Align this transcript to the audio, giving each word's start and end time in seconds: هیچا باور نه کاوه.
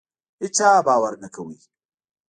هیچا 0.41 0.69
باور 0.87 1.13
نه 1.21 1.27
کاوه. 1.33 1.55